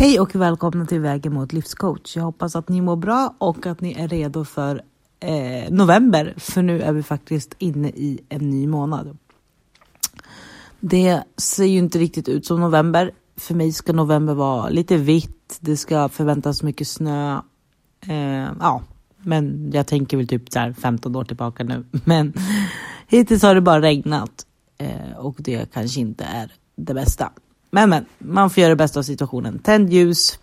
[0.00, 2.16] Hej och välkomna till Vägen mot livscoach.
[2.16, 4.82] Jag hoppas att ni mår bra och att ni är redo för
[5.20, 9.18] eh, november, för nu är vi faktiskt inne i en ny månad.
[10.80, 13.10] Det ser ju inte riktigt ut som november.
[13.36, 17.40] För mig ska november vara lite vitt, det ska förväntas mycket snö.
[18.06, 18.82] Eh, ja,
[19.16, 21.84] men jag tänker väl typ så 15 år tillbaka nu.
[22.04, 22.32] Men
[23.08, 24.46] hittills har det bara regnat
[24.78, 27.32] eh, och det kanske inte är det bästa.
[27.70, 29.58] Men men, man får göra det bästa av situationen.
[29.58, 30.38] Tänd ljus,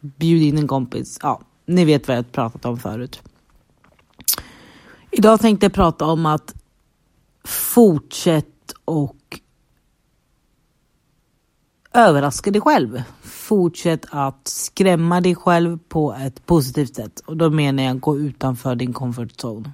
[0.00, 1.18] bjud in en kompis.
[1.22, 3.22] Ja, ni vet vad jag pratat om förut.
[5.10, 6.54] Idag tänkte jag prata om att
[7.44, 9.40] fortsätt och
[11.92, 13.02] överraska dig själv.
[13.22, 17.22] Fortsätt att skrämma dig själv på ett positivt sätt.
[17.26, 19.72] Och då menar jag gå utanför din comfort zone.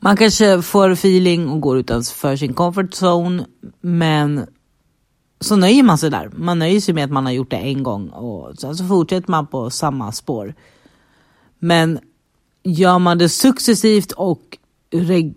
[0.00, 3.46] Man kanske får feeling och går utanför sin comfort zone,
[3.80, 4.46] men
[5.40, 6.30] så nöjer man sig där.
[6.36, 9.30] Man nöjer sig med att man har gjort det en gång och sen så fortsätter
[9.30, 10.54] man på samma spår.
[11.58, 11.98] Men
[12.62, 14.58] gör man det successivt och
[14.90, 15.34] reg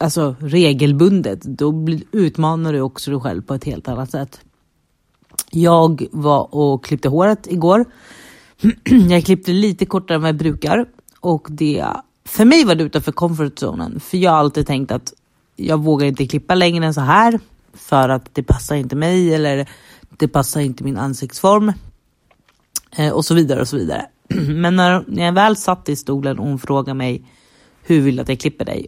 [0.00, 4.40] alltså regelbundet, då utmanar du också dig själv på ett helt annat sätt.
[5.50, 7.84] Jag var och klippte håret igår.
[9.08, 10.86] jag klippte lite kortare än vad jag brukar
[11.20, 11.86] och det
[12.24, 15.12] för mig var det utanför comfort zonen, för jag har alltid tänkt att
[15.56, 17.40] jag vågar inte klippa längre än så här
[17.74, 19.68] för att det passar inte mig eller
[20.18, 21.72] det passar inte min ansiktsform
[22.96, 24.06] eh, och så vidare och så vidare.
[24.34, 27.24] Men när, när jag väl satt i stolen och hon frågade mig
[27.82, 28.86] hur vill du att jag klipper dig?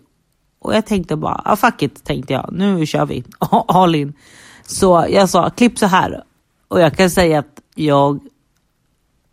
[0.59, 2.49] Och jag tänkte bara, ah, fuck it, tänkte jag.
[2.53, 3.25] Nu kör vi,
[3.69, 4.13] all in.
[4.63, 6.25] Så jag sa, klipp så här.
[6.69, 8.21] Och jag kan säga att jag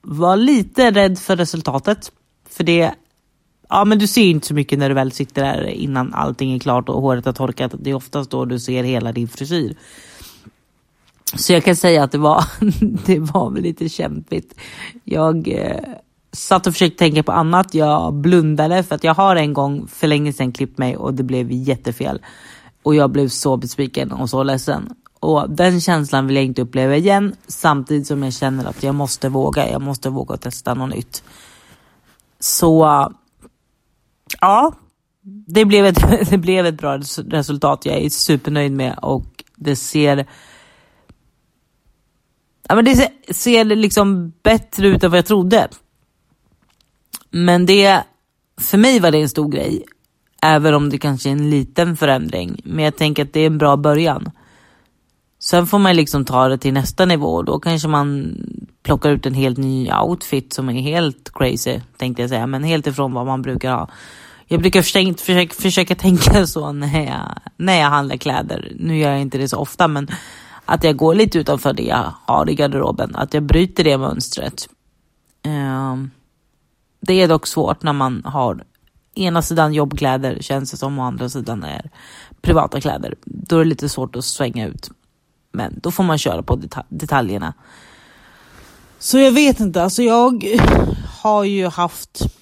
[0.02, 2.12] var lite rädd för resultatet.
[2.50, 2.94] För det
[3.70, 6.60] Ja men du ser inte så mycket när du väl sitter där innan allting är
[6.60, 7.74] klart och håret har torkat.
[7.80, 9.76] Det är oftast då du ser hela din frisyr.
[11.36, 12.46] Så jag kan säga att det var,
[13.06, 14.56] det var väl lite kämpigt.
[15.04, 15.80] Jag eh,
[16.32, 17.74] satt och försökte tänka på annat.
[17.74, 21.24] Jag blundade för att jag har en gång för länge sedan klippt mig och det
[21.24, 22.22] blev jättefel.
[22.84, 24.90] Och jag blev så besviken och så ledsen.
[25.20, 29.30] Och den känslan vill jag inte uppleva igen samtidigt som jag känner att jag måste
[29.30, 29.72] våga.
[29.72, 31.24] Jag måste våga testa något nytt.
[32.40, 32.86] Så
[34.42, 34.74] ja,
[35.48, 37.86] det blev, ett, det blev ett bra resultat.
[37.86, 40.26] Jag är supernöjd med och det ser
[42.70, 45.68] Ja, men det ser, ser liksom bättre ut än vad jag trodde.
[47.32, 48.04] Men det,
[48.62, 49.84] för mig var det en stor grej.
[50.42, 52.62] Även om det kanske är en liten förändring.
[52.64, 54.32] Men jag tänker att det är en bra början.
[55.40, 57.42] Sen får man liksom ta det till nästa nivå.
[57.42, 58.38] Då kanske man
[58.84, 62.48] plockar ut en helt ny outfit som är helt crazy, tänkte jag säga.
[62.48, 63.90] Men helt ifrån vad man brukar ha.
[64.48, 68.74] Jag brukar försöka, försöka, försöka tänka så när jag, när jag handlar kläder.
[68.80, 70.08] Nu gör jag inte det så ofta, men
[70.66, 73.16] att jag går lite utanför det jag har i garderoben.
[73.16, 74.70] Att jag bryter det mönstret.
[75.46, 76.12] Um,
[77.00, 78.64] det är dock svårt när man har
[79.16, 81.90] ena sidan jobbkläder känns det som och andra sidan är
[82.42, 83.16] privata kläder.
[83.26, 84.92] Då är det lite svårt att svänga ut.
[85.52, 87.54] Men då får man köra på detaljerna.
[89.00, 90.46] Så jag vet inte, alltså jag
[91.22, 92.37] har ju haft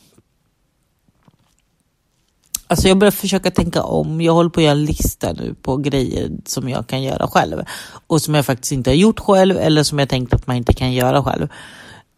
[2.67, 4.21] Alltså jag börjar försöka tänka om.
[4.21, 7.61] Jag håller på att göra en lista nu på grejer som jag kan göra själv.
[8.07, 10.73] Och som jag faktiskt inte har gjort själv eller som jag tänkt att man inte
[10.73, 11.47] kan göra själv.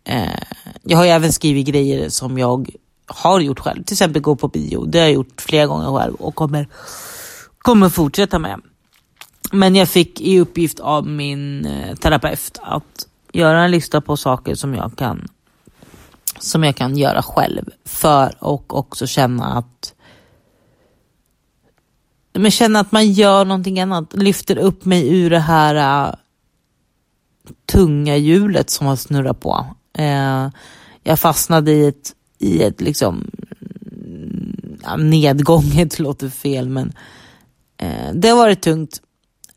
[0.03, 0.39] Eh,
[0.83, 2.69] jag har ju även skrivit grejer som jag
[3.05, 3.83] har gjort själv.
[3.83, 4.85] Till exempel gå på bio.
[4.85, 6.67] Det har jag gjort flera gånger själv och kommer,
[7.57, 8.61] kommer fortsätta med.
[9.51, 14.55] Men jag fick i uppgift av min eh, terapeut att göra en lista på saker
[14.55, 15.27] som jag kan
[16.39, 19.76] som jag kan göra själv för och också känna att
[22.37, 26.15] men känna att man gör någonting annat, lyfter upp mig ur det här uh,
[27.65, 29.65] tunga hjulet som har snurrat på.
[29.99, 30.49] Uh,
[31.03, 33.31] jag fastnade i ett, i ett liksom
[34.05, 36.93] mm, uh, nedgånget, låter fel men
[37.83, 39.01] uh, det har varit tungt.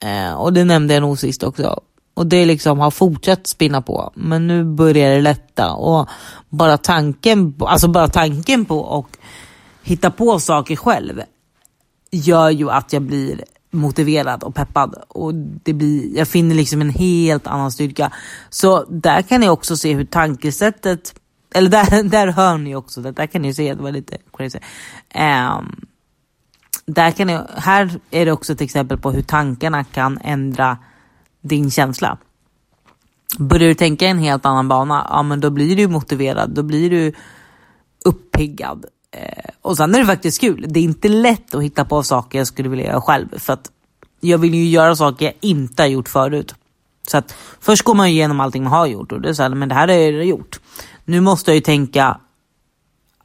[0.05, 1.81] Uh, och det nämnde jag nog sist också.
[2.15, 4.13] Och det liksom har fortsatt spinna på.
[4.15, 6.09] Men nu börjar det lätta och
[6.49, 9.21] bara tanken, alltså bara tanken på att
[9.83, 11.23] hitta på saker själv
[12.11, 16.91] gör ju att jag blir motiverad och peppad och det blir, jag finner liksom en
[16.91, 18.13] helt annan styrka.
[18.51, 21.15] Så där kan ni också se hur tankesättet,
[21.55, 24.59] eller där, där hör ni också, där kan ni se, det var lite crazy.
[25.15, 25.87] Um,
[26.87, 30.79] där kan ni, här är det också ett exempel på hur tankarna kan ändra
[31.41, 32.19] din känsla.
[33.39, 36.91] Börjar du tänka en helt annan bana, ja men då blir du motiverad, då blir
[36.91, 37.13] du
[38.05, 38.85] uppiggad.
[39.11, 40.67] Eh, och sen är det faktiskt kul.
[40.69, 43.39] Det är inte lätt att hitta på saker jag skulle vilja göra själv.
[43.39, 43.71] För att
[44.21, 46.55] jag vill ju göra saker jag inte har gjort förut.
[47.07, 49.51] Så att först går man igenom allting man har gjort och det är så här,
[49.51, 50.61] men det här har jag gjort.
[51.05, 52.21] Nu måste jag ju tänka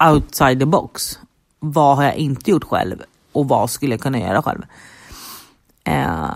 [0.04, 1.20] outside the box.
[1.60, 3.02] Vad har jag inte gjort själv
[3.32, 4.62] och vad skulle jag kunna göra själv?
[5.84, 6.30] Eh,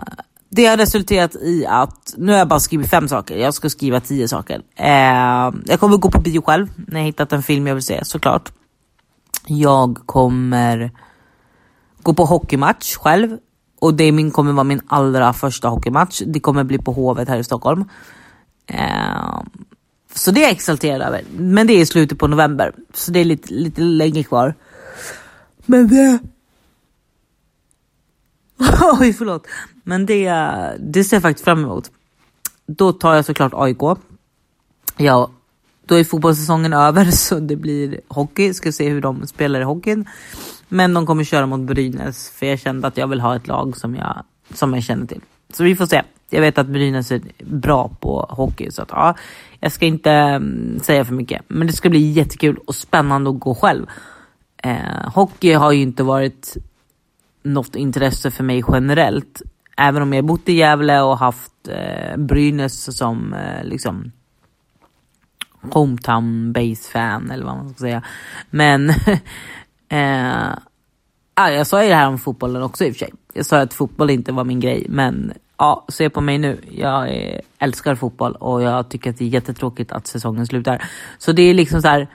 [0.50, 4.00] det har resulterat i att, nu har jag bara skrivit fem saker, jag ska skriva
[4.00, 4.62] tio saker.
[4.76, 8.06] Eh, jag kommer gå på bio själv när jag hittat en film jag vill se
[8.06, 8.52] såklart.
[9.50, 10.92] Jag kommer
[12.02, 13.38] gå på hockeymatch själv
[13.80, 16.22] och det min, kommer vara min allra första hockeymatch.
[16.26, 17.86] Det kommer bli på Hovet här i Stockholm.
[18.68, 19.42] Eh,
[20.14, 21.24] så det är jag exalterad över.
[21.38, 24.56] Men det är i slutet på november, så det är lite, lite länge kvar.
[25.66, 26.20] Men det...
[29.00, 29.48] Oj, förlåt.
[29.84, 30.30] Men det,
[30.80, 31.92] det ser jag faktiskt fram emot.
[32.66, 33.82] Då tar jag såklart AIK.
[34.98, 35.30] Jag
[35.90, 38.54] då är fotbollssäsongen över så det blir hockey.
[38.54, 40.06] Ska se hur de spelar i hockeyn.
[40.68, 43.78] Men de kommer köra mot Brynäs för jag kände att jag vill ha ett lag
[43.78, 45.22] som jag, som jag känner till.
[45.54, 46.02] Så vi får se.
[46.30, 49.16] Jag vet att Brynäs är bra på hockey så att ja,
[49.60, 51.42] jag ska inte mm, säga för mycket.
[51.48, 53.86] Men det ska bli jättekul och spännande att gå själv.
[54.64, 56.58] Eh, hockey har ju inte varit
[57.44, 59.42] något intresse för mig generellt.
[59.78, 64.12] Även om jag bott i Gävle och haft eh, Brynäs som eh, liksom
[65.62, 68.04] hometown base fan eller vad man ska säga.
[68.50, 68.90] Men
[69.90, 70.50] eh,
[71.34, 73.14] ah, jag sa ju det här om fotbollen också i och för sig.
[73.34, 76.62] Jag sa att fotboll inte var min grej, men ja, se på mig nu.
[76.72, 80.84] Jag är, älskar fotboll och jag tycker att det är jättetråkigt att säsongen slutar.
[81.18, 82.08] Så det är liksom så här,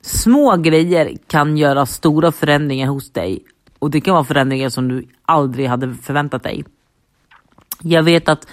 [0.00, 3.44] små grejer kan göra stora förändringar hos dig
[3.78, 6.64] och det kan vara förändringar som du aldrig hade förväntat dig.
[7.80, 8.48] Jag vet att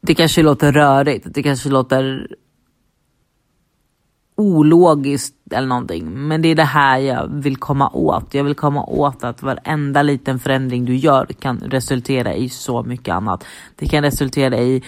[0.00, 2.28] det kanske låter rörigt, det kanske låter
[4.40, 6.28] ologiskt eller någonting.
[6.28, 8.34] Men det är det här jag vill komma åt.
[8.34, 13.14] Jag vill komma åt att varenda liten förändring du gör kan resultera i så mycket
[13.14, 13.44] annat.
[13.76, 14.82] Det kan resultera i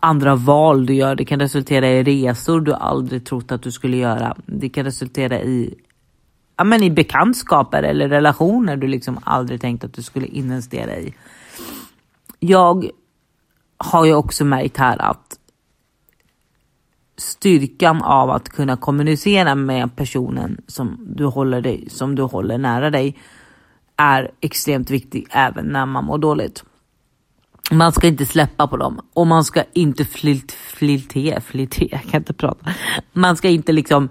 [0.00, 1.14] andra val du gör.
[1.14, 4.36] Det kan resultera i resor du aldrig trott att du skulle göra.
[4.46, 5.74] Det kan resultera i
[6.56, 11.14] ja, men i bekantskaper eller relationer du liksom aldrig tänkt att du skulle investera i.
[12.38, 12.90] Jag
[13.76, 15.38] har ju också märkt här att
[17.18, 22.90] styrkan av att kunna kommunicera med personen som du håller, dig, som du håller nära
[22.90, 23.16] dig
[23.96, 26.64] är extremt viktig även när man mår dåligt.
[27.70, 32.20] Man ska inte släppa på dem och man ska inte flilt, fliltera, fliltera, jag kan
[32.20, 32.70] inte prata.
[33.12, 34.08] Man ska inte liksom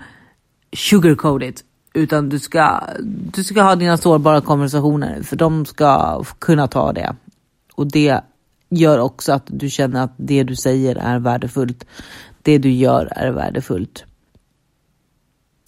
[0.74, 1.63] sugarcoat it
[1.94, 2.83] utan du ska,
[3.33, 7.15] du ska ha dina sårbara konversationer för de ska kunna ta det.
[7.74, 8.21] Och det
[8.69, 11.86] gör också att du känner att det du säger är värdefullt.
[12.47, 14.05] Det du gör är värdefullt.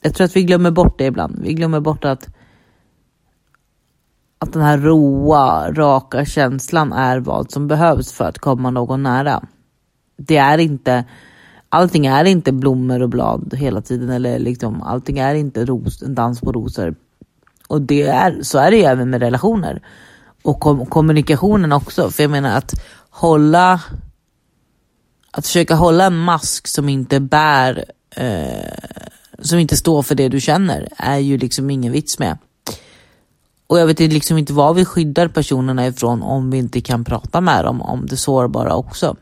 [0.02, 1.40] Jag tror att vi glömmer bort det ibland.
[1.44, 2.28] Vi glömmer bort att,
[4.38, 9.44] att den här roa, raka känslan är vad som behövs för att komma någon nära.
[10.18, 11.06] Det är inte
[11.70, 16.16] allting är inte blommor och blad hela tiden eller liksom allting är inte ros, en
[16.16, 16.96] dans på rosor.
[17.68, 19.81] Och det är, så är det ju även med relationer.
[20.44, 22.10] Och kom, kommunikationen också.
[22.10, 22.74] För jag menar att
[23.10, 23.81] hålla,
[25.31, 27.86] att försöka hålla en mask som inte bär,
[28.16, 29.00] eh,
[29.40, 32.38] som inte står för det du känner är ju liksom ingen vits med.
[33.68, 37.42] Och jag vet liksom inte vad vi skyddar personerna ifrån om vi inte kan prata
[37.42, 39.16] med dem om det sårbara också.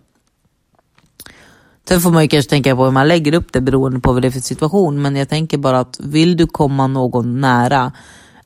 [1.88, 4.22] Sen får man ju kanske tänka på hur man lägger upp det beroende på vad
[4.22, 5.02] det är för situation.
[5.02, 7.92] Men jag tänker bara att vill du komma någon nära,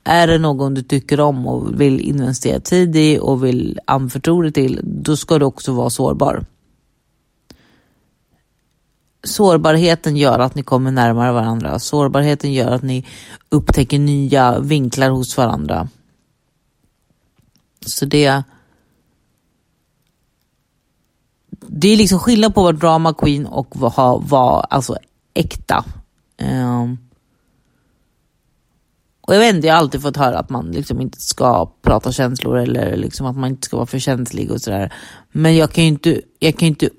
[0.04, 4.52] är det någon du tycker om och vill investera tid i och vill anförtro dig
[4.52, 6.46] till, då ska du också vara sårbar.
[9.24, 11.80] Sårbarheten gör att ni kommer närmare varandra.
[11.80, 13.06] Sårbarheten gör att ni
[13.50, 15.88] upptäcker nya vinklar hos varandra.
[17.86, 18.44] Så det
[21.68, 24.98] det är liksom skillnad på att vara drama queen och vara, vara alltså
[25.34, 25.86] äkta.
[26.42, 26.98] Um,
[29.22, 32.12] och jag vet inte, jag har alltid fått höra att man liksom inte ska prata
[32.12, 34.94] känslor eller liksom att man inte ska vara för känslig och sådär.
[35.32, 36.90] Men jag kan ju inte, jag kan inte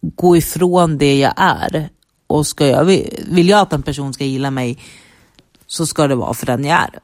[0.00, 1.88] gå ifrån det jag är.
[2.26, 4.78] Och ska jag, vill jag att en person ska gilla mig
[5.66, 6.98] så ska det vara för den jag är.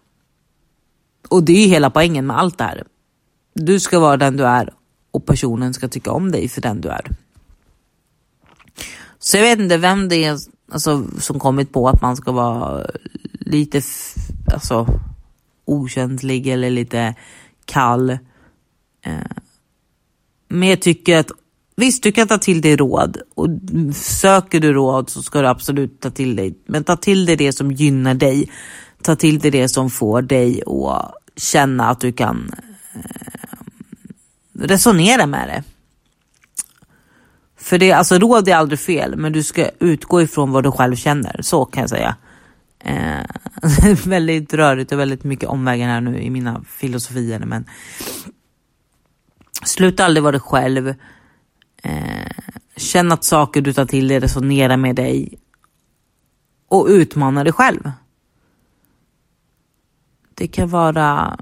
[1.28, 2.84] Och det är ju hela poängen med allt det här.
[3.54, 4.74] Du ska vara den du är
[5.10, 7.10] och personen ska tycka om dig för den du är.
[9.18, 10.38] Så jag vet inte vem det är
[10.72, 12.86] alltså, som kommit på att man ska vara
[13.30, 13.82] lite
[14.52, 15.00] alltså,
[15.64, 17.14] okänslig eller lite
[17.64, 18.10] kall.
[19.02, 19.36] Eh,
[20.48, 21.30] men jag tycker att
[21.76, 23.48] visst, du kan ta till dig råd och
[23.94, 26.58] söker du råd så ska du absolut ta till dig.
[26.66, 28.50] Men ta till dig det som gynnar dig.
[29.02, 32.54] Ta till dig det som får dig att känna att du kan
[32.94, 33.58] eh,
[34.58, 35.62] resonera med det.
[37.56, 40.96] För det, alltså råd är aldrig fel, men du ska utgå ifrån vad du själv
[40.96, 41.42] känner.
[41.42, 42.16] Så kan jag säga.
[42.78, 43.24] Eh,
[44.04, 47.38] väldigt rörigt och väldigt mycket omvägar här nu i mina filosofier.
[47.38, 47.64] Men
[49.64, 50.94] sluta aldrig vara dig själv.
[51.84, 52.26] Eh,
[52.76, 55.38] känn att saker du tar till dig resonerar med dig.
[56.68, 57.90] Och utmana dig själv.
[60.34, 61.38] Det kan vara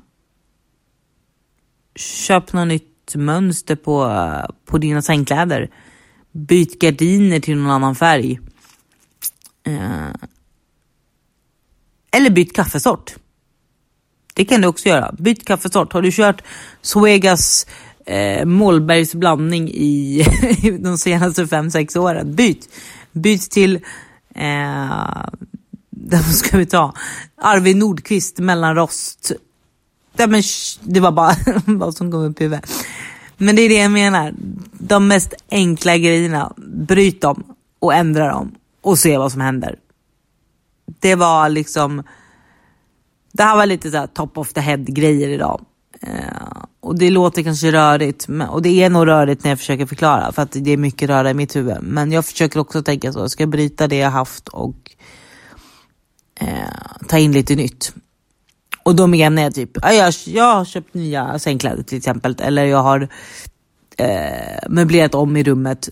[1.95, 4.27] köp något nytt mönster på,
[4.67, 5.71] på dina sängkläder.
[6.33, 8.41] Byt gardiner till någon annan färg.
[9.65, 10.11] Eh,
[12.13, 13.15] eller byt kaffesort.
[14.35, 15.13] Det kan du också göra.
[15.19, 15.93] Byt kaffesort.
[15.93, 16.43] Har du kört
[16.83, 17.67] Suegas
[18.07, 20.25] eh, Mollbergs blandning i
[20.81, 22.69] de senaste 5-6 åren, byt.
[23.13, 23.77] Byt till,
[24.35, 25.25] eh,
[25.91, 26.95] vad ska vi ta,
[27.37, 29.33] Arvid Nordqvist mellanrost.
[30.17, 30.43] Ja, men,
[30.81, 32.71] det var bara vad som kom upp i huvudet.
[33.37, 34.35] Men det är det jag menar.
[34.73, 37.45] De mest enkla grejerna, bryt dem
[37.79, 39.79] och ändra dem och se vad som händer.
[41.01, 42.03] Det var liksom,
[43.33, 45.65] det här var lite så top of the head grejer idag.
[46.03, 49.87] Eh, och det låter kanske rörigt men, och det är nog rörigt när jag försöker
[49.87, 51.77] förklara för att det är mycket röra i mitt huvud.
[51.83, 54.77] Men jag försöker också tänka så, jag ska bryta det jag haft och
[56.41, 56.49] eh,
[57.09, 57.95] ta in lite nytt.
[58.83, 62.83] Och då menar jag typ, jag, jag har köpt nya sängkläder till exempel eller jag
[62.83, 63.09] har
[63.97, 65.89] eh, möblerat om i rummet.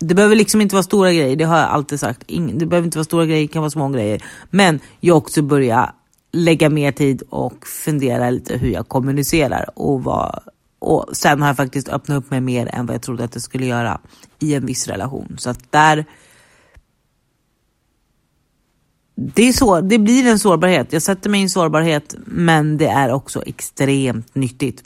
[0.00, 2.24] Det behöver liksom inte vara stora grejer, det har jag alltid sagt.
[2.54, 4.24] det behöver inte vara stora grejer, det kan vara små grejer.
[4.50, 5.92] Men jag också börja
[6.32, 10.42] lägga mer tid och fundera lite hur jag kommunicerar och vad
[10.78, 13.40] och sen har jag faktiskt öppnat upp mig mer än vad jag trodde att det
[13.40, 14.00] skulle göra
[14.38, 15.36] i en viss relation.
[15.38, 16.04] Så att där.
[19.14, 20.92] Det är så, det blir en sårbarhet.
[20.92, 24.84] Jag sätter mig i en sårbarhet, men det är också extremt nyttigt.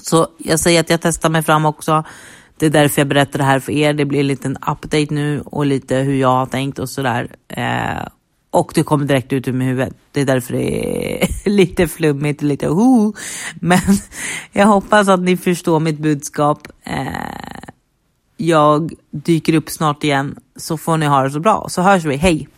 [0.00, 2.04] Så jag säger att jag testar mig fram också.
[2.56, 3.94] Det är därför jag berättar det här för er.
[3.94, 7.36] Det blir en liten update nu och lite hur jag har tänkt och sådär.
[7.48, 8.08] Eh,
[8.52, 9.94] och det kommer direkt ut ur mitt huvud.
[10.12, 13.12] Det är därför det är lite flummigt, lite ho.
[13.54, 13.80] Men
[14.52, 16.68] jag hoppas att ni förstår mitt budskap.
[16.84, 17.06] Eh,
[18.36, 21.66] jag dyker upp snart igen så får ni ha det så bra.
[21.68, 22.16] Så hörs vi.
[22.16, 22.48] Hej!